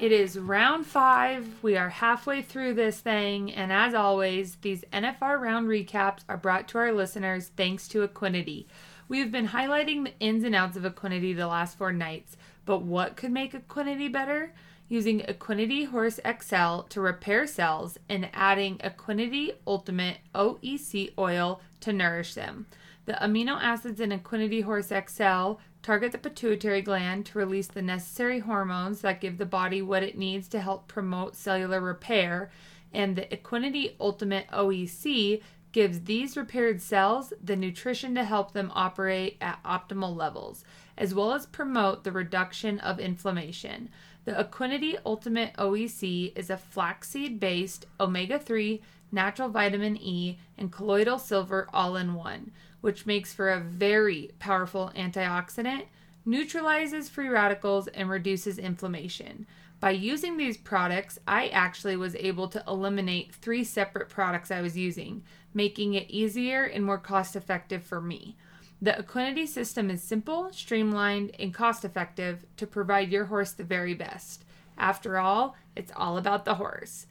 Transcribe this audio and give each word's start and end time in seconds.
It 0.00 0.12
is 0.12 0.38
round 0.38 0.86
five. 0.86 1.44
We 1.60 1.76
are 1.76 1.88
halfway 1.88 2.40
through 2.40 2.74
this 2.74 3.00
thing, 3.00 3.52
and 3.52 3.72
as 3.72 3.94
always, 3.94 4.54
these 4.62 4.84
NFR 4.92 5.40
round 5.40 5.66
recaps 5.66 6.20
are 6.28 6.36
brought 6.36 6.68
to 6.68 6.78
our 6.78 6.92
listeners 6.92 7.50
thanks 7.56 7.88
to 7.88 8.06
Equinety. 8.06 8.66
We 9.08 9.18
have 9.18 9.32
been 9.32 9.48
highlighting 9.48 10.04
the 10.04 10.18
ins 10.20 10.44
and 10.44 10.54
outs 10.54 10.76
of 10.76 10.84
Equinety 10.84 11.34
the 11.34 11.48
last 11.48 11.76
four 11.76 11.92
nights, 11.92 12.36
but 12.64 12.82
what 12.82 13.16
could 13.16 13.32
make 13.32 13.52
Equinety 13.52 14.10
better? 14.12 14.52
Using 14.88 15.20
Equinety 15.20 15.88
Horse 15.88 16.20
XL 16.24 16.82
to 16.90 17.00
repair 17.00 17.48
cells 17.48 17.98
and 18.08 18.30
adding 18.32 18.78
Equinety 18.78 19.54
Ultimate 19.66 20.18
OEC 20.32 21.12
oil 21.18 21.60
to 21.80 21.92
nourish 21.92 22.34
them. 22.34 22.66
The 23.08 23.14
amino 23.22 23.58
acids 23.58 24.00
in 24.00 24.12
Equinety 24.12 24.64
Horse 24.64 24.88
XL 24.88 25.58
target 25.80 26.12
the 26.12 26.18
pituitary 26.18 26.82
gland 26.82 27.24
to 27.24 27.38
release 27.38 27.66
the 27.66 27.80
necessary 27.80 28.40
hormones 28.40 29.00
that 29.00 29.22
give 29.22 29.38
the 29.38 29.46
body 29.46 29.80
what 29.80 30.02
it 30.02 30.18
needs 30.18 30.46
to 30.48 30.60
help 30.60 30.88
promote 30.88 31.34
cellular 31.34 31.80
repair, 31.80 32.50
and 32.92 33.16
the 33.16 33.34
Equinety 33.34 33.94
Ultimate 33.98 34.46
OEC 34.48 35.40
gives 35.72 36.02
these 36.02 36.36
repaired 36.36 36.82
cells 36.82 37.32
the 37.42 37.56
nutrition 37.56 38.14
to 38.14 38.24
help 38.24 38.52
them 38.52 38.70
operate 38.74 39.38
at 39.40 39.62
optimal 39.64 40.14
levels, 40.14 40.62
as 40.98 41.14
well 41.14 41.32
as 41.32 41.46
promote 41.46 42.04
the 42.04 42.12
reduction 42.12 42.78
of 42.78 43.00
inflammation. 43.00 43.88
The 44.26 44.32
Equinety 44.32 44.98
Ultimate 45.06 45.54
OEC 45.54 46.36
is 46.36 46.50
a 46.50 46.58
flaxseed 46.58 47.40
based 47.40 47.86
omega 47.98 48.38
3 48.38 48.82
natural 49.10 49.48
vitamin 49.48 49.96
E 49.96 50.36
and 50.58 50.70
colloidal 50.70 51.18
silver 51.18 51.66
all 51.72 51.96
in 51.96 52.12
one 52.12 52.52
which 52.80 53.06
makes 53.06 53.32
for 53.32 53.50
a 53.50 53.60
very 53.60 54.30
powerful 54.38 54.92
antioxidant, 54.96 55.84
neutralizes 56.24 57.08
free 57.08 57.28
radicals, 57.28 57.88
and 57.88 58.10
reduces 58.10 58.58
inflammation. 58.58 59.46
By 59.80 59.90
using 59.90 60.36
these 60.36 60.56
products, 60.56 61.18
I 61.26 61.48
actually 61.48 61.96
was 61.96 62.16
able 62.16 62.48
to 62.48 62.64
eliminate 62.66 63.34
three 63.34 63.62
separate 63.64 64.08
products 64.08 64.50
I 64.50 64.60
was 64.60 64.76
using, 64.76 65.22
making 65.54 65.94
it 65.94 66.10
easier 66.10 66.64
and 66.64 66.84
more 66.84 66.98
cost 66.98 67.36
effective 67.36 67.84
for 67.84 68.00
me. 68.00 68.36
The 68.82 68.92
Equinety 68.92 69.46
system 69.46 69.90
is 69.90 70.02
simple, 70.02 70.52
streamlined, 70.52 71.32
and 71.38 71.54
cost 71.54 71.84
effective 71.84 72.44
to 72.56 72.66
provide 72.66 73.10
your 73.10 73.26
horse 73.26 73.52
the 73.52 73.64
very 73.64 73.94
best. 73.94 74.44
After 74.76 75.18
all, 75.18 75.56
it's 75.74 75.92
all 75.96 76.16
about 76.16 76.44
the 76.44 76.56
horse. 76.56 77.06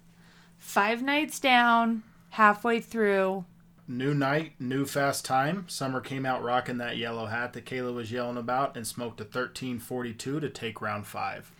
Five 0.57 1.01
nights 1.01 1.39
down, 1.39 2.03
halfway 2.29 2.79
through. 2.79 3.43
New 3.91 4.13
night, 4.13 4.51
new 4.59 4.85
fast 4.85 5.25
time. 5.25 5.65
Summer 5.67 5.99
came 5.99 6.23
out 6.23 6.43
rocking 6.43 6.77
that 6.77 6.97
yellow 6.97 7.25
hat 7.25 7.53
that 7.53 7.65
Kayla 7.65 7.91
was 7.91 8.11
yelling 8.11 8.37
about 8.37 8.77
and 8.77 8.85
smoked 8.85 9.19
a 9.19 9.23
1342 9.23 10.39
to 10.39 10.47
take 10.47 10.79
round 10.79 11.07
five. 11.07 11.51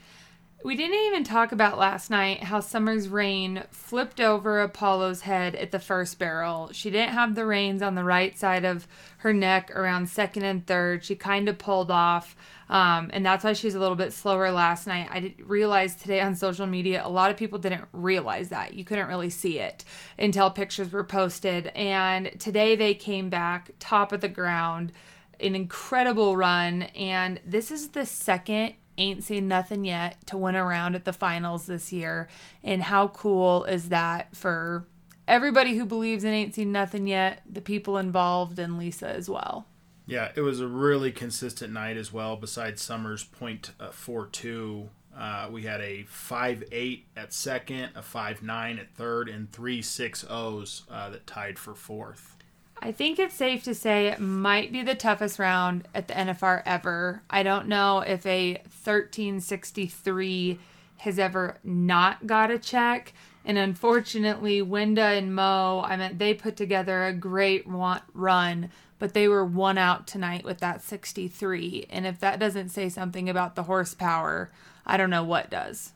We 0.62 0.76
didn't 0.76 1.00
even 1.06 1.24
talk 1.24 1.54
about 1.54 1.78
last 1.78 2.10
night 2.10 2.44
how 2.44 2.60
Summer's 2.60 3.08
rein 3.08 3.64
flipped 3.72 4.20
over 4.20 4.60
Apollo's 4.60 5.22
head 5.22 5.56
at 5.56 5.72
the 5.72 5.80
first 5.80 6.20
barrel. 6.20 6.70
She 6.74 6.90
didn't 6.90 7.14
have 7.14 7.34
the 7.34 7.46
reins 7.46 7.82
on 7.82 7.96
the 7.96 8.04
right 8.04 8.38
side 8.38 8.66
of 8.66 8.86
her 9.20 9.32
neck 9.32 9.72
around 9.74 10.10
second 10.10 10.44
and 10.44 10.68
third. 10.68 11.06
She 11.06 11.16
kind 11.16 11.48
of 11.48 11.58
pulled 11.58 11.90
off, 11.90 12.36
um, 12.68 13.10
and 13.14 13.26
that's 13.26 13.46
why 13.46 13.54
she's 13.54 13.74
a 13.74 13.80
little 13.80 13.96
bit 13.96 14.12
slower 14.12 14.52
last 14.52 14.86
night. 14.86 15.08
I 15.10 15.34
realized 15.42 16.02
today 16.02 16.20
on 16.20 16.36
social 16.36 16.68
media 16.68 17.04
a 17.06 17.10
lot 17.10 17.32
of 17.32 17.38
people 17.38 17.58
didn't 17.58 17.86
realize 17.94 18.50
that. 18.50 18.74
You 18.74 18.84
couldn't 18.84 19.08
really 19.08 19.30
see 19.30 19.60
it 19.60 19.86
until 20.18 20.52
pictures 20.52 20.92
were 20.92 21.06
posted. 21.06 21.68
And 21.68 22.38
today 22.38 22.76
they 22.76 22.96
came 22.96 23.30
back 23.30 23.72
top 23.80 24.12
of 24.12 24.20
the 24.20 24.28
ground 24.28 24.92
an 25.40 25.56
incredible 25.56 26.36
run 26.36 26.84
and 26.96 27.40
this 27.46 27.72
is 27.72 27.90
the 27.90 28.06
second 28.06 28.74
ain't 29.00 29.24
seen 29.24 29.48
nothing 29.48 29.86
yet 29.86 30.18
to 30.28 30.38
win 30.38 30.56
around 30.56 30.96
at 30.96 31.06
the 31.06 31.14
finals 31.14 31.66
this 31.66 31.92
year. 31.92 32.28
And 32.64 32.84
how 32.84 33.08
cool 33.08 33.64
is 33.64 33.90
that 33.90 34.36
for 34.36 34.86
everybody 35.28 35.78
who 35.78 35.86
believes 35.86 36.24
in 36.24 36.34
ain't 36.34 36.56
seen 36.56 36.72
nothing 36.72 37.08
yet, 37.08 37.42
the 37.50 37.62
people 37.62 37.98
involved, 37.98 38.60
and 38.60 38.78
Lisa 38.78 39.08
as 39.08 39.30
well. 39.30 39.66
Yeah, 40.06 40.32
it 40.36 40.42
was 40.42 40.60
a 40.60 40.68
really 40.68 41.12
consistent 41.12 41.72
night 41.72 41.96
as 41.96 42.12
well. 42.12 42.36
Besides 42.36 42.82
Summers' 42.82 43.24
point 43.24 43.72
uh, 43.80 43.92
four 43.92 44.26
two, 44.26 44.90
uh, 45.16 45.50
we 45.52 45.64
had 45.64 45.82
a 45.82 46.04
five 46.04 46.64
eight 46.72 47.06
at 47.16 47.32
second, 47.32 47.92
a 47.96 48.02
five 48.02 48.42
nine 48.42 48.80
at 48.80 48.92
third, 48.96 49.30
and 49.30 49.52
three 49.52 49.84
six 49.84 50.26
O's 50.28 50.84
uh, 50.90 51.12
that 51.12 51.28
tied 51.28 51.60
for 51.60 51.76
fourth. 51.76 52.36
I 52.82 52.94
think 52.94 53.20
it's 53.20 53.36
safe 53.36 53.66
to 53.66 53.76
say 53.76 54.08
it 54.08 54.22
might 54.22 54.72
be 54.72 54.84
the 54.84 54.96
toughest 54.96 55.38
round 55.38 55.86
at 55.94 56.08
the 56.08 56.14
NFR 56.14 56.64
ever. 56.66 57.24
I 57.30 57.44
don't 57.44 57.68
know 57.68 58.00
if 58.00 58.26
a 58.26 58.54
1363 58.54 60.60
has 61.00 61.20
ever 61.20 61.58
not 61.64 62.26
got 62.26 62.52
a 62.52 62.58
check. 62.58 63.14
And 63.44 63.58
unfortunately, 63.58 64.62
Wenda 64.62 65.18
and 65.18 65.36
Mo, 65.36 65.84
I 65.86 65.98
mean, 65.98 66.18
they 66.18 66.34
put 66.34 66.56
together 66.56 67.04
a 67.04 67.14
great 67.14 67.64
run, 67.66 68.70
but 68.98 69.14
they 69.14 69.28
were 69.28 69.46
one 69.46 69.78
out 69.78 70.08
tonight 70.08 70.46
with 70.46 70.60
that 70.60 70.82
63. 70.82 71.88
And 71.90 72.06
if 72.06 72.20
that 72.20 72.40
doesn't 72.40 72.70
say 72.70 72.88
something 72.88 73.30
about 73.30 73.56
the 73.56 73.64
horsepower, 73.64 74.52
I 74.86 74.98
don't 74.98 75.10
know 75.10 75.24
what 75.24 75.50
does. 75.50 75.94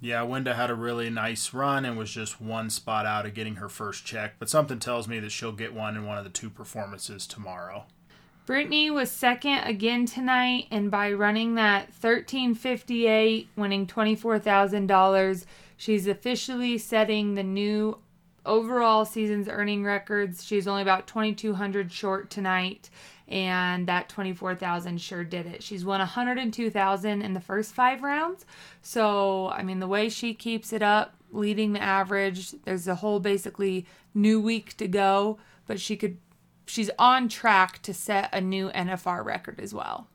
Yeah, 0.00 0.20
Wenda 0.20 0.54
had 0.54 0.70
a 0.70 0.74
really 0.74 1.08
nice 1.08 1.54
run 1.54 1.84
and 1.84 1.96
was 1.96 2.10
just 2.10 2.40
one 2.40 2.68
spot 2.68 3.06
out 3.06 3.24
of 3.24 3.34
getting 3.34 3.56
her 3.56 3.68
first 3.68 4.04
check, 4.04 4.34
but 4.38 4.50
something 4.50 4.78
tells 4.78 5.08
me 5.08 5.18
that 5.20 5.32
she'll 5.32 5.52
get 5.52 5.72
one 5.72 5.96
in 5.96 6.04
one 6.04 6.18
of 6.18 6.24
the 6.24 6.30
two 6.30 6.50
performances 6.50 7.26
tomorrow. 7.26 7.86
Brittany 8.44 8.90
was 8.90 9.10
second 9.10 9.58
again 9.64 10.06
tonight, 10.06 10.66
and 10.70 10.90
by 10.90 11.12
running 11.12 11.56
that 11.56 11.88
1358, 12.00 13.48
winning 13.56 13.86
$24,000, 13.86 15.44
she's 15.76 16.06
officially 16.06 16.78
setting 16.78 17.34
the 17.34 17.42
new 17.42 17.98
overall 18.44 19.04
season's 19.04 19.48
earning 19.48 19.82
records. 19.82 20.44
She's 20.44 20.68
only 20.68 20.82
about 20.82 21.08
2,200 21.08 21.90
short 21.90 22.30
tonight, 22.30 22.88
and 23.28 23.86
that 23.88 24.08
24,000 24.08 25.00
sure 25.00 25.24
did 25.24 25.46
it. 25.46 25.62
She's 25.62 25.84
won 25.84 25.98
102,000 25.98 27.22
in 27.22 27.32
the 27.32 27.40
first 27.40 27.74
5 27.74 28.02
rounds. 28.02 28.46
So, 28.82 29.48
I 29.50 29.62
mean, 29.62 29.80
the 29.80 29.88
way 29.88 30.08
she 30.08 30.34
keeps 30.34 30.72
it 30.72 30.82
up, 30.82 31.16
leading 31.32 31.72
the 31.72 31.82
average, 31.82 32.52
there's 32.64 32.86
a 32.86 32.96
whole 32.96 33.20
basically 33.20 33.86
new 34.14 34.40
week 34.40 34.76
to 34.76 34.88
go, 34.88 35.38
but 35.66 35.80
she 35.80 35.96
could 35.96 36.18
she's 36.66 36.90
on 36.98 37.28
track 37.28 37.80
to 37.82 37.94
set 37.94 38.28
a 38.32 38.40
new 38.40 38.70
NFR 38.70 39.24
record 39.24 39.60
as 39.60 39.72
well. 39.72 40.08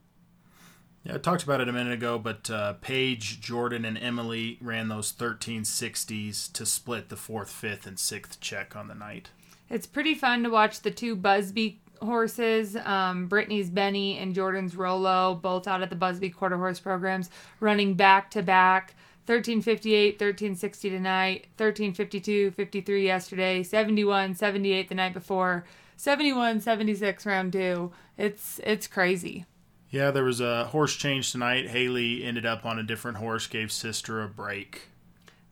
Yeah, 1.04 1.14
I 1.14 1.18
talked 1.18 1.42
about 1.42 1.60
it 1.60 1.68
a 1.68 1.72
minute 1.72 1.94
ago, 1.94 2.18
but 2.18 2.48
uh, 2.48 2.74
Paige, 2.74 3.40
Jordan, 3.40 3.84
and 3.84 3.98
Emily 3.98 4.58
ran 4.60 4.88
those 4.88 5.12
1360s 5.12 6.52
to 6.52 6.64
split 6.64 7.08
the 7.08 7.16
fourth, 7.16 7.50
fifth, 7.50 7.86
and 7.86 7.98
sixth 7.98 8.40
check 8.40 8.76
on 8.76 8.86
the 8.86 8.94
night. 8.94 9.30
It's 9.68 9.86
pretty 9.86 10.14
fun 10.14 10.44
to 10.44 10.50
watch 10.50 10.82
the 10.82 10.92
two 10.92 11.16
Busby 11.16 11.80
horses, 12.02 12.76
um, 12.76 13.26
Brittany's 13.26 13.70
Benny 13.70 14.18
and 14.18 14.34
Jordan's 14.34 14.76
Rolo, 14.76 15.34
both 15.34 15.66
out 15.66 15.82
at 15.82 15.90
the 15.90 15.96
Busby 15.96 16.30
quarter 16.30 16.56
horse 16.56 16.80
programs, 16.80 17.30
running 17.60 17.94
back 17.94 18.30
to 18.32 18.42
back. 18.42 18.94
1358, 19.26 20.14
1360 20.14 20.90
tonight, 20.90 21.46
1352, 21.56 22.50
53 22.50 23.04
yesterday, 23.04 23.62
71, 23.62 24.34
78 24.34 24.88
the 24.88 24.96
night 24.96 25.14
before, 25.14 25.64
71, 25.96 26.60
76 26.60 27.24
round 27.24 27.52
two. 27.52 27.92
It's 28.18 28.60
it's 28.64 28.88
crazy. 28.88 29.46
Yeah, 29.90 30.10
there 30.10 30.24
was 30.24 30.40
a 30.40 30.64
horse 30.64 30.96
change 30.96 31.30
tonight. 31.30 31.68
Haley 31.68 32.24
ended 32.24 32.46
up 32.46 32.66
on 32.66 32.80
a 32.80 32.82
different 32.82 33.18
horse, 33.18 33.46
gave 33.46 33.70
sister 33.70 34.22
a 34.22 34.28
break. 34.28 34.88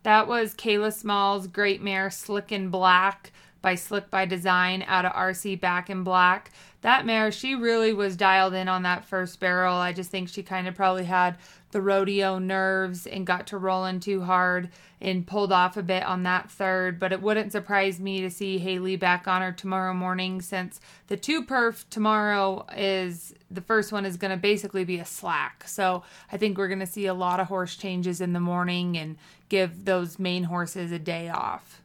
That 0.02 0.26
was 0.26 0.54
Kayla 0.54 0.92
Small's 0.92 1.46
great 1.46 1.82
mare, 1.82 2.10
Slick 2.10 2.50
in 2.50 2.70
Black 2.70 3.32
by 3.62 3.74
Slick 3.74 4.10
by 4.10 4.24
Design 4.24 4.84
out 4.86 5.04
of 5.04 5.12
RC 5.12 5.60
Back 5.60 5.90
in 5.90 6.02
Black. 6.04 6.50
That 6.82 7.04
mare, 7.04 7.30
she 7.30 7.54
really 7.54 7.92
was 7.92 8.16
dialed 8.16 8.54
in 8.54 8.68
on 8.68 8.82
that 8.84 9.04
first 9.04 9.38
barrel. 9.38 9.74
I 9.74 9.92
just 9.92 10.10
think 10.10 10.28
she 10.28 10.42
kind 10.42 10.66
of 10.66 10.74
probably 10.74 11.04
had 11.04 11.36
the 11.72 11.82
rodeo 11.82 12.38
nerves 12.38 13.06
and 13.06 13.26
got 13.26 13.46
to 13.48 13.58
rolling 13.58 14.00
too 14.00 14.22
hard 14.22 14.70
and 15.00 15.26
pulled 15.26 15.52
off 15.52 15.76
a 15.76 15.82
bit 15.82 16.02
on 16.04 16.22
that 16.22 16.50
third. 16.50 16.98
But 16.98 17.12
it 17.12 17.20
wouldn't 17.20 17.52
surprise 17.52 18.00
me 18.00 18.20
to 18.22 18.30
see 18.30 18.58
Haley 18.58 18.96
back 18.96 19.28
on 19.28 19.42
her 19.42 19.52
tomorrow 19.52 19.94
morning 19.94 20.40
since 20.40 20.80
the 21.08 21.16
two 21.16 21.44
perf 21.44 21.84
tomorrow 21.90 22.66
is 22.76 23.34
the 23.50 23.60
first 23.60 23.92
one 23.92 24.06
is 24.06 24.16
going 24.16 24.30
to 24.30 24.36
basically 24.36 24.84
be 24.84 24.98
a 24.98 25.04
slack. 25.04 25.64
So 25.66 26.02
I 26.32 26.36
think 26.38 26.56
we're 26.56 26.68
going 26.68 26.80
to 26.80 26.86
see 26.86 27.06
a 27.06 27.14
lot 27.14 27.40
of 27.40 27.48
horse 27.48 27.76
changes 27.76 28.20
in 28.20 28.32
the 28.32 28.40
morning 28.40 28.96
and 28.96 29.16
give 29.48 29.84
those 29.84 30.18
main 30.18 30.44
horses 30.44 30.92
a 30.92 30.98
day 30.98 31.28
off. 31.28 31.79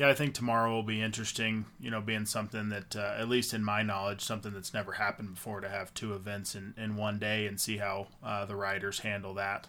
Yeah, 0.00 0.08
I 0.08 0.14
think 0.14 0.32
tomorrow 0.32 0.70
will 0.70 0.82
be 0.82 1.02
interesting. 1.02 1.66
You 1.78 1.90
know, 1.90 2.00
being 2.00 2.24
something 2.24 2.70
that, 2.70 2.96
uh, 2.96 3.16
at 3.18 3.28
least 3.28 3.52
in 3.52 3.62
my 3.62 3.82
knowledge, 3.82 4.22
something 4.22 4.54
that's 4.54 4.72
never 4.72 4.92
happened 4.92 5.34
before 5.34 5.60
to 5.60 5.68
have 5.68 5.92
two 5.92 6.14
events 6.14 6.54
in, 6.54 6.72
in 6.78 6.96
one 6.96 7.18
day 7.18 7.46
and 7.46 7.60
see 7.60 7.76
how 7.76 8.06
uh, 8.24 8.46
the 8.46 8.56
riders 8.56 9.00
handle 9.00 9.34
that. 9.34 9.66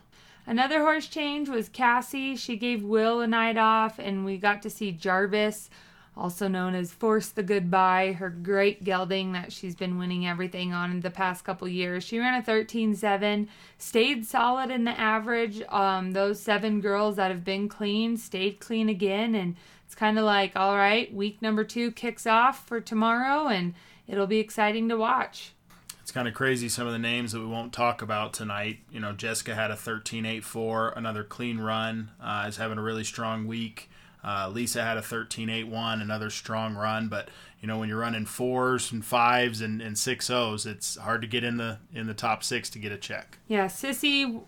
Another 0.47 0.79
horse 0.79 1.07
change 1.07 1.49
was 1.49 1.67
Cassie. 1.67 2.37
She 2.37 2.55
gave 2.55 2.81
Will 2.81 3.19
a 3.19 3.27
night 3.27 3.57
off, 3.57 3.99
and 3.99 4.23
we 4.23 4.37
got 4.37 4.61
to 4.61 4.69
see 4.69 4.93
Jarvis, 4.93 5.69
also 6.15 6.47
known 6.47 6.75
as 6.75 6.93
Force 6.93 7.27
the 7.27 7.43
Goodbye, 7.43 8.13
her 8.13 8.29
great 8.29 8.85
gelding 8.85 9.33
that 9.33 9.51
she's 9.51 9.75
been 9.75 9.97
winning 9.97 10.25
everything 10.25 10.71
on 10.71 10.91
in 10.91 11.01
the 11.01 11.11
past 11.11 11.43
couple 11.43 11.67
years. 11.67 12.05
She 12.05 12.19
ran 12.19 12.39
a 12.39 12.41
13 12.41 12.95
7, 12.95 13.49
stayed 13.77 14.25
solid 14.25 14.71
in 14.71 14.85
the 14.85 14.97
average. 14.97 15.61
Um, 15.67 16.13
those 16.13 16.41
seven 16.41 16.79
girls 16.79 17.17
that 17.17 17.31
have 17.31 17.43
been 17.43 17.67
clean 17.67 18.15
stayed 18.15 18.61
clean 18.61 18.87
again, 18.87 19.35
and 19.35 19.57
it's 19.91 19.99
kind 19.99 20.17
of 20.17 20.23
like, 20.23 20.55
all 20.55 20.77
right, 20.77 21.13
week 21.13 21.41
number 21.41 21.65
two 21.65 21.91
kicks 21.91 22.25
off 22.25 22.65
for 22.65 22.79
tomorrow, 22.79 23.49
and 23.49 23.73
it'll 24.07 24.25
be 24.25 24.39
exciting 24.39 24.87
to 24.87 24.95
watch. 24.95 25.51
It's 25.99 26.13
kind 26.13 26.29
of 26.29 26.33
crazy 26.33 26.69
some 26.69 26.87
of 26.87 26.93
the 26.93 26.99
names 26.99 27.33
that 27.33 27.41
we 27.41 27.45
won't 27.45 27.73
talk 27.73 28.01
about 28.01 28.31
tonight. 28.31 28.77
You 28.89 29.01
know, 29.01 29.11
Jessica 29.11 29.53
had 29.53 29.69
a 29.69 29.75
13 29.75 30.25
8 30.25 30.45
4, 30.45 30.93
another 30.95 31.25
clean 31.25 31.57
run, 31.59 32.11
uh, 32.23 32.45
is 32.47 32.55
having 32.55 32.77
a 32.77 32.81
really 32.81 33.03
strong 33.03 33.47
week. 33.47 33.89
Uh, 34.23 34.49
Lisa 34.49 34.81
had 34.81 34.95
a 34.95 35.01
13 35.01 35.49
8 35.49 35.67
1, 35.67 36.01
another 36.01 36.29
strong 36.29 36.75
run. 36.75 37.09
But 37.09 37.27
you 37.59 37.67
know, 37.67 37.77
when 37.77 37.89
you're 37.89 37.99
running 37.99 38.25
fours 38.25 38.93
and 38.93 39.03
fives 39.03 39.59
and, 39.59 39.81
and 39.81 39.97
six 39.97 40.29
O's, 40.29 40.65
it's 40.65 40.95
hard 40.95 41.21
to 41.21 41.27
get 41.27 41.43
in 41.43 41.57
the 41.57 41.79
in 41.93 42.07
the 42.07 42.13
top 42.13 42.45
six 42.45 42.69
to 42.69 42.79
get 42.79 42.93
a 42.93 42.97
check. 42.97 43.39
Yeah, 43.49 43.65
Sissy 43.65 44.41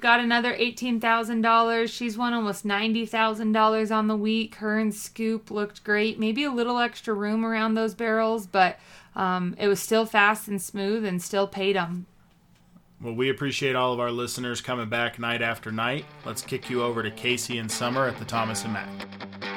got 0.00 0.20
another 0.20 0.54
$18,000. 0.54 1.88
She's 1.88 2.18
won 2.18 2.32
almost 2.32 2.66
$90,000 2.66 3.94
on 3.94 4.08
the 4.08 4.16
week. 4.16 4.56
Her 4.56 4.78
and 4.78 4.94
Scoop 4.94 5.50
looked 5.50 5.84
great. 5.84 6.18
Maybe 6.18 6.44
a 6.44 6.50
little 6.50 6.78
extra 6.78 7.14
room 7.14 7.44
around 7.44 7.74
those 7.74 7.94
barrels, 7.94 8.46
but 8.46 8.78
um, 9.14 9.54
it 9.58 9.68
was 9.68 9.80
still 9.80 10.06
fast 10.06 10.48
and 10.48 10.60
smooth 10.60 11.04
and 11.04 11.22
still 11.22 11.46
paid 11.46 11.76
them. 11.76 12.06
Well, 13.00 13.14
we 13.14 13.30
appreciate 13.30 13.74
all 13.74 13.92
of 13.92 13.98
our 13.98 14.12
listeners 14.12 14.60
coming 14.60 14.88
back 14.88 15.18
night 15.18 15.42
after 15.42 15.72
night. 15.72 16.04
Let's 16.24 16.42
kick 16.42 16.70
you 16.70 16.82
over 16.82 17.02
to 17.02 17.10
Casey 17.10 17.58
and 17.58 17.70
Summer 17.70 18.06
at 18.06 18.18
the 18.18 18.24
Thomas 18.24 18.62
and 18.64 18.74
Mack. 18.74 19.51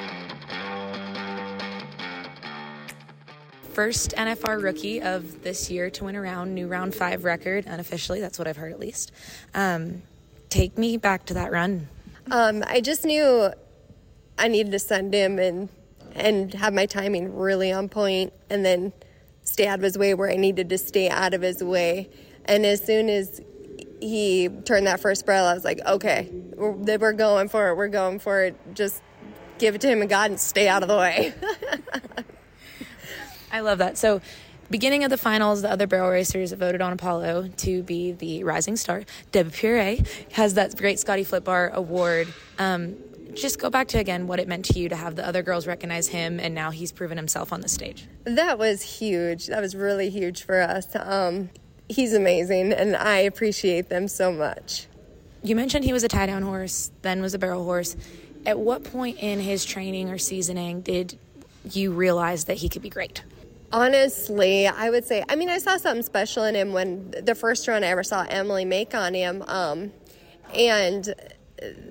First 3.76 4.12
NFR 4.12 4.62
rookie 4.62 5.02
of 5.02 5.42
this 5.42 5.70
year 5.70 5.90
to 5.90 6.04
win 6.04 6.16
a 6.16 6.20
round, 6.22 6.54
new 6.54 6.66
round 6.66 6.94
five 6.94 7.24
record, 7.24 7.66
unofficially. 7.66 8.20
That's 8.20 8.38
what 8.38 8.48
I've 8.48 8.56
heard 8.56 8.72
at 8.72 8.80
least. 8.80 9.12
Um, 9.52 10.00
take 10.48 10.78
me 10.78 10.96
back 10.96 11.26
to 11.26 11.34
that 11.34 11.52
run. 11.52 11.86
Um, 12.30 12.64
I 12.66 12.80
just 12.80 13.04
knew 13.04 13.50
I 14.38 14.48
needed 14.48 14.72
to 14.72 14.78
send 14.78 15.12
him 15.12 15.38
and 15.38 15.68
and 16.14 16.54
have 16.54 16.72
my 16.72 16.86
timing 16.86 17.36
really 17.36 17.70
on 17.70 17.90
point, 17.90 18.32
and 18.48 18.64
then 18.64 18.94
stay 19.42 19.66
out 19.66 19.78
of 19.78 19.82
his 19.82 19.98
way 19.98 20.14
where 20.14 20.30
I 20.30 20.36
needed 20.36 20.70
to 20.70 20.78
stay 20.78 21.10
out 21.10 21.34
of 21.34 21.42
his 21.42 21.62
way. 21.62 22.08
And 22.46 22.64
as 22.64 22.82
soon 22.82 23.10
as 23.10 23.42
he 24.00 24.48
turned 24.64 24.86
that 24.86 25.00
first 25.00 25.26
barrel, 25.26 25.44
I 25.44 25.52
was 25.52 25.64
like, 25.64 25.80
okay, 25.84 26.30
we're, 26.54 26.96
we're 26.96 27.12
going 27.12 27.50
for 27.50 27.68
it. 27.68 27.74
We're 27.74 27.88
going 27.88 28.20
for 28.20 28.42
it. 28.42 28.56
Just 28.72 29.02
give 29.58 29.74
it 29.74 29.82
to 29.82 29.88
him 29.88 30.00
and 30.00 30.08
God 30.08 30.30
and 30.30 30.40
stay 30.40 30.66
out 30.66 30.80
of 30.80 30.88
the 30.88 30.96
way. 30.96 31.34
I 33.56 33.60
love 33.60 33.78
that. 33.78 33.96
So, 33.96 34.20
beginning 34.68 35.02
of 35.02 35.08
the 35.08 35.16
finals, 35.16 35.62
the 35.62 35.70
other 35.70 35.86
barrel 35.86 36.10
racers 36.10 36.52
voted 36.52 36.82
on 36.82 36.92
Apollo 36.92 37.48
to 37.56 37.82
be 37.82 38.12
the 38.12 38.44
rising 38.44 38.76
star. 38.76 39.04
Deb 39.32 39.50
Pure 39.50 39.96
has 40.32 40.54
that 40.54 40.76
great 40.76 40.98
Scotty 40.98 41.24
Flip 41.24 41.42
Bar 41.42 41.70
award. 41.70 42.28
Um, 42.58 42.96
just 43.32 43.58
go 43.58 43.70
back 43.70 43.88
to 43.88 43.98
again 43.98 44.26
what 44.26 44.40
it 44.40 44.46
meant 44.46 44.66
to 44.66 44.78
you 44.78 44.90
to 44.90 44.96
have 44.96 45.16
the 45.16 45.26
other 45.26 45.42
girls 45.42 45.66
recognize 45.66 46.08
him, 46.08 46.38
and 46.38 46.54
now 46.54 46.70
he's 46.70 46.92
proven 46.92 47.16
himself 47.16 47.50
on 47.50 47.62
the 47.62 47.68
stage. 47.68 48.06
That 48.24 48.58
was 48.58 48.82
huge. 48.82 49.46
That 49.46 49.62
was 49.62 49.74
really 49.74 50.10
huge 50.10 50.42
for 50.42 50.60
us. 50.60 50.94
Um, 50.94 51.48
he's 51.88 52.12
amazing, 52.12 52.74
and 52.74 52.94
I 52.94 53.20
appreciate 53.20 53.88
them 53.88 54.06
so 54.06 54.30
much. 54.30 54.86
You 55.42 55.56
mentioned 55.56 55.86
he 55.86 55.94
was 55.94 56.04
a 56.04 56.08
tie 56.08 56.26
down 56.26 56.42
horse, 56.42 56.90
then 57.00 57.22
was 57.22 57.32
a 57.32 57.38
barrel 57.38 57.64
horse. 57.64 57.96
At 58.44 58.58
what 58.58 58.84
point 58.84 59.16
in 59.18 59.40
his 59.40 59.64
training 59.64 60.10
or 60.10 60.18
seasoning 60.18 60.82
did 60.82 61.18
you 61.72 61.92
realize 61.92 62.44
that 62.44 62.58
he 62.58 62.68
could 62.68 62.82
be 62.82 62.90
great? 62.90 63.22
Honestly, 63.72 64.66
I 64.66 64.90
would 64.90 65.04
say, 65.04 65.24
I 65.28 65.36
mean, 65.36 65.50
I 65.50 65.58
saw 65.58 65.76
something 65.76 66.02
special 66.02 66.44
in 66.44 66.54
him 66.54 66.72
when 66.72 67.12
the 67.22 67.34
first 67.34 67.66
run 67.66 67.82
I 67.82 67.88
ever 67.88 68.04
saw 68.04 68.22
Emily 68.22 68.64
make 68.64 68.94
on 68.94 69.12
him. 69.12 69.42
Um, 69.46 69.92
and 70.54 71.14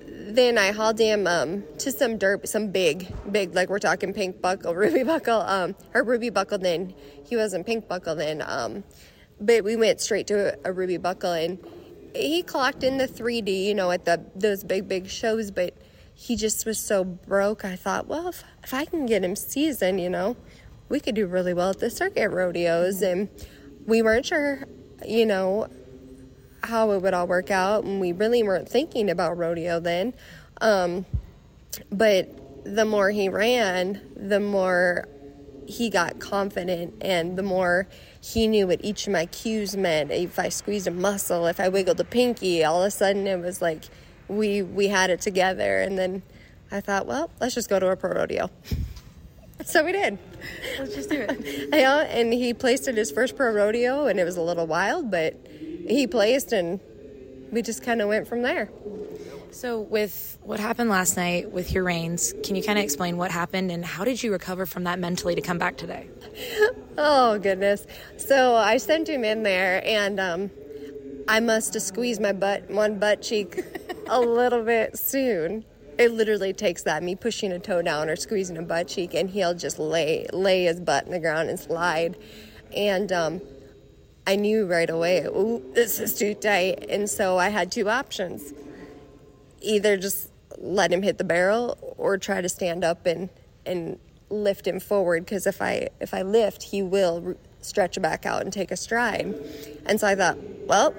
then 0.08 0.58
I 0.58 0.72
hauled 0.72 0.98
him 0.98 1.26
um, 1.26 1.64
to 1.78 1.92
some 1.92 2.18
dirt, 2.18 2.48
some 2.48 2.70
big, 2.70 3.12
big, 3.30 3.54
like 3.54 3.68
we're 3.68 3.78
talking 3.78 4.14
pink 4.14 4.40
buckle, 4.40 4.74
ruby 4.82 5.02
buckle, 5.02 5.40
um, 5.42 5.74
or 5.94 6.02
ruby 6.02 6.30
buckle 6.30 6.58
then. 6.58 6.94
He 7.26 7.36
wasn't 7.36 7.66
pink 7.66 7.88
buckle 7.88 8.14
then. 8.14 8.42
Um, 8.46 8.84
but 9.40 9.64
we 9.64 9.76
went 9.76 10.00
straight 10.00 10.26
to 10.28 10.54
a, 10.54 10.70
a 10.70 10.72
ruby 10.72 10.96
buckle 10.96 11.32
and 11.32 11.58
he 12.14 12.42
clocked 12.42 12.82
in 12.84 12.96
the 12.96 13.06
3D, 13.06 13.64
you 13.64 13.74
know, 13.74 13.90
at 13.90 14.06
the 14.06 14.24
those 14.34 14.64
big, 14.64 14.88
big 14.88 15.08
shows, 15.08 15.50
but 15.50 15.74
he 16.14 16.34
just 16.36 16.64
was 16.64 16.78
so 16.78 17.04
broke. 17.04 17.64
I 17.64 17.76
thought, 17.76 18.06
well, 18.06 18.28
if, 18.28 18.42
if 18.64 18.72
I 18.72 18.86
can 18.86 19.04
get 19.04 19.22
him 19.22 19.36
seasoned, 19.36 20.00
you 20.00 20.08
know, 20.08 20.36
we 20.88 21.00
could 21.00 21.14
do 21.14 21.26
really 21.26 21.54
well 21.54 21.70
at 21.70 21.78
the 21.78 21.90
circuit 21.90 22.30
rodeos. 22.30 23.02
And 23.02 23.28
we 23.86 24.02
weren't 24.02 24.26
sure, 24.26 24.64
you 25.06 25.26
know, 25.26 25.68
how 26.62 26.90
it 26.90 27.00
would 27.00 27.14
all 27.14 27.26
work 27.26 27.50
out, 27.50 27.84
and 27.84 28.00
we 28.00 28.12
really 28.12 28.42
weren't 28.42 28.68
thinking 28.68 29.08
about 29.08 29.36
rodeo 29.36 29.80
then. 29.80 30.14
Um, 30.60 31.06
but 31.90 32.64
the 32.64 32.84
more 32.84 33.10
he 33.10 33.28
ran, 33.28 34.00
the 34.16 34.40
more 34.40 35.08
he 35.66 35.90
got 35.90 36.18
confident, 36.18 36.94
and 37.00 37.36
the 37.36 37.42
more 37.42 37.88
he 38.20 38.46
knew 38.46 38.66
what 38.66 38.84
each 38.84 39.06
of 39.06 39.12
my 39.12 39.26
cues 39.26 39.76
meant. 39.76 40.10
If 40.10 40.38
I 40.38 40.48
squeezed 40.48 40.86
a 40.86 40.90
muscle, 40.90 41.46
if 41.46 41.60
I 41.60 41.68
wiggled 41.68 42.00
a 42.00 42.04
pinky, 42.04 42.64
all 42.64 42.82
of 42.82 42.88
a 42.88 42.90
sudden 42.90 43.26
it 43.26 43.40
was 43.40 43.62
like 43.62 43.84
we 44.28 44.62
we 44.62 44.88
had 44.88 45.10
it 45.10 45.20
together. 45.20 45.80
And 45.80 45.98
then 45.98 46.22
I 46.70 46.80
thought, 46.80 47.06
well, 47.06 47.30
let's 47.40 47.54
just 47.54 47.68
go 47.68 47.78
to 47.78 47.88
a 47.88 47.96
pro 47.96 48.12
rodeo. 48.12 48.50
so 49.64 49.84
we 49.84 49.92
did. 49.92 50.18
Let's 50.78 50.94
just 50.94 51.10
do 51.10 51.26
it. 51.28 51.68
yeah, 51.72 52.00
and 52.00 52.32
he 52.32 52.54
placed 52.54 52.88
in 52.88 52.96
his 52.96 53.10
first 53.10 53.36
pro 53.36 53.52
rodeo, 53.52 54.06
and 54.06 54.20
it 54.20 54.24
was 54.24 54.36
a 54.36 54.42
little 54.42 54.66
wild, 54.66 55.10
but 55.10 55.34
he 55.50 56.06
placed, 56.06 56.52
and 56.52 56.80
we 57.50 57.62
just 57.62 57.82
kind 57.82 58.02
of 58.02 58.08
went 58.08 58.28
from 58.28 58.42
there. 58.42 58.70
So, 59.50 59.80
with 59.80 60.38
what 60.42 60.60
happened 60.60 60.90
last 60.90 61.16
night 61.16 61.50
with 61.50 61.72
your 61.72 61.84
reins, 61.84 62.34
can 62.44 62.56
you 62.56 62.62
kind 62.62 62.78
of 62.78 62.84
explain 62.84 63.16
what 63.16 63.30
happened 63.30 63.70
and 63.70 63.84
how 63.84 64.04
did 64.04 64.22
you 64.22 64.30
recover 64.30 64.66
from 64.66 64.84
that 64.84 64.98
mentally 64.98 65.34
to 65.34 65.40
come 65.40 65.56
back 65.56 65.78
today? 65.78 66.08
oh, 66.98 67.38
goodness. 67.38 67.86
So, 68.18 68.54
I 68.54 68.76
sent 68.76 69.08
him 69.08 69.24
in 69.24 69.44
there, 69.44 69.82
and 69.86 70.20
um, 70.20 70.50
I 71.26 71.40
must 71.40 71.72
have 71.74 71.82
squeezed 71.82 72.20
my 72.20 72.32
butt, 72.32 72.70
one 72.70 72.98
butt 72.98 73.22
cheek, 73.22 73.64
a 74.08 74.20
little 74.20 74.62
bit 74.62 74.98
soon. 74.98 75.64
It 75.98 76.12
literally 76.12 76.52
takes 76.52 76.82
that 76.82 77.02
me 77.02 77.14
pushing 77.14 77.52
a 77.52 77.58
toe 77.58 77.82
down 77.82 78.10
or 78.10 78.16
squeezing 78.16 78.56
a 78.58 78.62
butt 78.62 78.88
cheek, 78.88 79.14
and 79.14 79.30
he'll 79.30 79.54
just 79.54 79.78
lay 79.78 80.26
lay 80.32 80.64
his 80.64 80.80
butt 80.80 81.06
in 81.06 81.12
the 81.12 81.20
ground 81.20 81.48
and 81.48 81.58
slide. 81.58 82.16
And 82.74 83.10
um, 83.12 83.40
I 84.26 84.36
knew 84.36 84.66
right 84.66 84.90
away, 84.90 85.26
this 85.72 86.00
is 86.00 86.18
too 86.18 86.34
tight. 86.34 86.86
And 86.88 87.08
so 87.08 87.38
I 87.38 87.48
had 87.48 87.70
two 87.70 87.88
options 87.88 88.52
either 89.60 89.96
just 89.96 90.30
let 90.58 90.92
him 90.92 91.02
hit 91.02 91.18
the 91.18 91.24
barrel 91.24 91.94
or 91.96 92.18
try 92.18 92.40
to 92.40 92.48
stand 92.48 92.84
up 92.84 93.06
and, 93.06 93.28
and 93.64 93.98
lift 94.30 94.66
him 94.66 94.80
forward 94.80 95.24
because 95.24 95.46
if 95.46 95.62
I 95.62 95.88
if 96.00 96.12
I 96.14 96.22
lift, 96.22 96.62
he 96.62 96.82
will 96.82 97.36
stretch 97.60 98.00
back 98.00 98.26
out 98.26 98.42
and 98.42 98.52
take 98.52 98.70
a 98.70 98.76
stride. 98.76 99.34
And 99.86 100.00
so 100.00 100.06
I 100.06 100.14
thought, 100.14 100.38
well, 100.66 100.94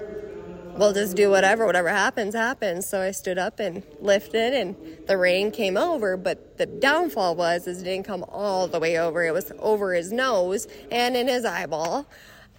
we'll 0.78 0.92
just 0.92 1.16
do 1.16 1.30
whatever. 1.30 1.66
Whatever 1.66 1.88
happens, 1.88 2.34
happens. 2.34 2.86
So 2.86 3.00
I 3.00 3.10
stood 3.10 3.38
up 3.38 3.60
and 3.60 3.82
lifted, 4.00 4.54
and 4.54 4.76
the 5.06 5.16
rein 5.18 5.50
came 5.50 5.76
over. 5.76 6.16
But 6.16 6.56
the 6.58 6.66
downfall 6.66 7.36
was 7.36 7.66
is 7.66 7.82
it 7.82 7.84
didn't 7.84 8.06
come 8.06 8.24
all 8.28 8.68
the 8.68 8.80
way 8.80 8.98
over. 8.98 9.24
It 9.24 9.32
was 9.32 9.52
over 9.58 9.94
his 9.94 10.12
nose 10.12 10.66
and 10.90 11.16
in 11.16 11.28
his 11.28 11.44
eyeball. 11.44 12.06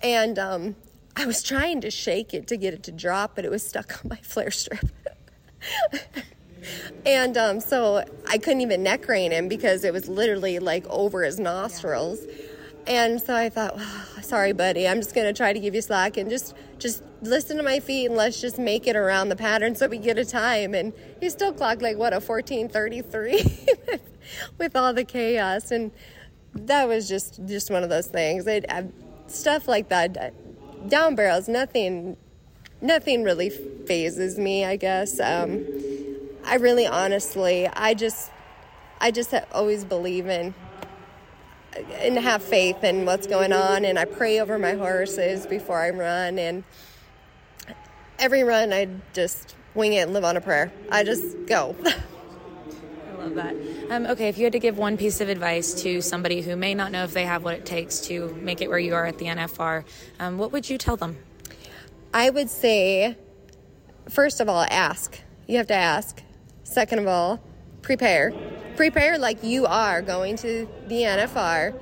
And 0.01 0.37
um, 0.37 0.75
I 1.15 1.25
was 1.25 1.43
trying 1.43 1.81
to 1.81 1.91
shake 1.91 2.33
it 2.33 2.47
to 2.47 2.57
get 2.57 2.73
it 2.73 2.83
to 2.83 2.91
drop, 2.91 3.35
but 3.35 3.45
it 3.45 3.51
was 3.51 3.65
stuck 3.65 3.99
on 4.03 4.09
my 4.09 4.17
Flair 4.17 4.51
strip. 4.51 4.85
and 7.05 7.37
um, 7.37 7.59
so 7.59 8.03
I 8.27 8.37
couldn't 8.37 8.61
even 8.61 8.83
neck 8.83 9.07
rein 9.07 9.31
him 9.31 9.47
because 9.47 9.83
it 9.83 9.93
was 9.93 10.07
literally 10.07 10.59
like 10.59 10.85
over 10.87 11.23
his 11.23 11.39
nostrils. 11.39 12.19
Yeah. 12.25 12.45
And 12.87 13.21
so 13.21 13.35
I 13.35 13.49
thought, 13.49 13.73
oh, 13.77 14.07
sorry, 14.21 14.51
buddy, 14.53 14.87
I'm 14.87 14.97
just 14.97 15.13
gonna 15.13 15.33
try 15.33 15.53
to 15.53 15.59
give 15.59 15.75
you 15.75 15.81
slack 15.81 16.17
and 16.17 16.29
just 16.29 16.55
just 16.79 17.03
listen 17.21 17.57
to 17.57 17.63
my 17.63 17.79
feet 17.79 18.07
and 18.07 18.15
let's 18.15 18.39
just 18.39 18.57
make 18.57 18.87
it 18.87 18.95
around 18.95 19.29
the 19.29 19.35
pattern 19.35 19.75
so 19.75 19.87
we 19.87 19.97
get 19.97 20.17
a 20.17 20.25
time. 20.25 20.73
And 20.73 20.93
he 21.19 21.29
still 21.29 21.53
clocked 21.53 21.81
like 21.81 21.97
what 21.97 22.13
a 22.13 22.17
14:33 22.17 23.99
with 24.57 24.75
all 24.75 24.93
the 24.93 25.03
chaos, 25.03 25.71
and 25.71 25.91
that 26.53 26.87
was 26.87 27.07
just 27.07 27.45
just 27.45 27.69
one 27.69 27.83
of 27.83 27.89
those 27.89 28.07
things. 28.07 28.47
It, 28.47 28.65
I, 28.69 28.87
stuff 29.27 29.67
like 29.67 29.89
that. 29.89 30.33
Down 30.87 31.15
barrels, 31.15 31.49
nothing, 31.49 32.15
nothing 32.81 33.23
really 33.23 33.49
fazes 33.49 34.37
me. 34.37 34.65
I 34.65 34.75
guess. 34.77 35.19
Um, 35.19 35.65
I 36.45 36.55
really, 36.55 36.87
honestly, 36.87 37.67
I 37.67 37.93
just, 37.93 38.31
I 38.99 39.11
just 39.11 39.33
always 39.51 39.85
believe 39.85 40.27
in 40.27 40.55
and 41.99 42.17
have 42.17 42.43
faith 42.43 42.83
in 42.83 43.05
what's 43.05 43.27
going 43.27 43.53
on 43.53 43.85
and 43.85 43.97
I 43.97 44.05
pray 44.05 44.39
over 44.39 44.57
my 44.57 44.73
horses 44.73 45.45
before 45.45 45.79
I 45.79 45.89
run 45.89 46.39
and 46.39 46.63
every 48.17 48.43
run 48.43 48.73
I 48.73 48.87
just 49.13 49.55
wing 49.73 49.93
it 49.93 50.01
and 50.01 50.13
live 50.13 50.23
on 50.23 50.37
a 50.37 50.41
prayer. 50.41 50.71
I 50.91 51.03
just 51.03 51.45
go. 51.45 51.75
I 51.85 53.23
love 53.23 53.35
that. 53.35 53.55
Um, 53.89 54.05
okay, 54.07 54.29
if 54.29 54.37
you 54.37 54.43
had 54.45 54.53
to 54.53 54.59
give 54.59 54.77
one 54.77 54.97
piece 54.97 55.21
of 55.21 55.29
advice 55.29 55.81
to 55.83 56.01
somebody 56.01 56.41
who 56.41 56.55
may 56.55 56.73
not 56.73 56.91
know 56.91 57.03
if 57.03 57.13
they 57.13 57.25
have 57.25 57.43
what 57.43 57.55
it 57.55 57.65
takes 57.65 58.01
to 58.01 58.33
make 58.41 58.61
it 58.61 58.69
where 58.69 58.79
you 58.79 58.93
are 58.95 59.05
at 59.05 59.17
the 59.17 59.25
NFR, 59.25 59.83
um, 60.19 60.37
what 60.37 60.51
would 60.51 60.69
you 60.69 60.77
tell 60.77 60.97
them? 60.97 61.17
I 62.13 62.29
would 62.29 62.49
say, 62.49 63.17
first 64.09 64.39
of 64.39 64.49
all, 64.49 64.65
ask. 64.69 65.19
You 65.47 65.57
have 65.57 65.67
to 65.67 65.75
ask. 65.75 66.21
Second 66.63 66.99
of 66.99 67.07
all, 67.07 67.41
prepare. 67.81 68.31
Prepare 68.79 69.17
like 69.17 69.43
you 69.43 69.65
are 69.65 70.01
going 70.01 70.37
to 70.37 70.65
the 70.87 71.01
NFR. 71.01 71.77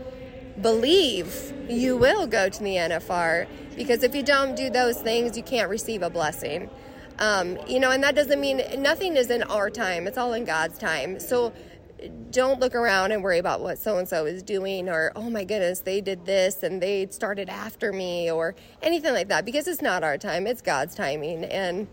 Believe 0.60 1.54
you 1.70 1.96
will 1.96 2.25
go 2.25 2.50
to 2.50 2.63
the 2.63 2.74
NFR 2.74 3.48
because 3.75 4.01
if 4.01 4.16
you 4.16 4.24
don't 4.24 4.56
do 4.56 4.72
those 4.72 5.00
things, 5.00 5.38
you 5.38 5.44
can't 5.44 5.70
receive 5.70 6.01
a 6.01 6.10
blessing. 6.10 6.72
Um, 7.20 7.60
you 7.68 7.80
know, 7.80 7.92
and 7.92 8.04
that 8.04 8.16
doesn't 8.16 8.42
mean 8.42 8.63
nothing 8.80 9.16
is 9.16 9.30
in 9.30 9.44
our 9.44 9.70
time, 9.70 10.08
it's 10.08 10.18
all 10.18 10.34
in 10.34 10.44
God's 10.44 10.80
time. 10.80 11.20
So 11.20 11.54
don't 12.32 12.60
look 12.60 12.74
around 12.74 13.12
and 13.12 13.22
worry 13.22 13.38
about 13.38 13.62
what 13.62 13.77
so 13.77 14.00
and 14.00 14.10
so 14.10 14.25
is 14.25 14.42
doing 14.42 14.89
or, 14.89 15.12
oh 15.16 15.30
my 15.30 15.44
goodness, 15.44 15.82
they 15.82 16.01
did 16.01 16.25
this 16.25 16.63
and 16.63 16.82
they 16.82 17.06
started 17.12 17.48
after 17.48 17.94
me 17.94 18.32
or 18.32 18.56
anything 18.82 19.13
like 19.13 19.27
that 19.27 19.46
because 19.46 19.68
it's 19.68 19.84
not 19.84 20.04
our 20.04 20.18
time, 20.18 20.48
it's 20.48 20.63
God's 20.63 20.96
timing. 20.96 21.46
And 21.46 21.88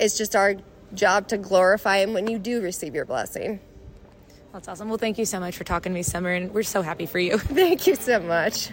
it's 0.00 0.16
just 0.16 0.34
our 0.34 0.56
job 0.94 1.28
to 1.28 1.36
glorify 1.36 1.98
Him 1.98 2.14
when 2.14 2.26
you 2.26 2.38
do 2.38 2.62
receive 2.62 2.94
your 2.94 3.04
blessing. 3.04 3.60
That's 4.56 4.68
awesome. 4.68 4.88
Well, 4.88 4.96
thank 4.96 5.18
you 5.18 5.26
so 5.26 5.38
much 5.38 5.54
for 5.54 5.64
talking 5.64 5.92
to 5.92 5.94
me, 5.94 6.02
Summer, 6.02 6.30
and 6.30 6.54
we're 6.54 6.62
so 6.62 6.80
happy 6.80 7.04
for 7.04 7.18
you. 7.18 7.36
Thank 7.38 7.86
you 7.86 7.94
so 7.94 8.20
much. 8.20 8.70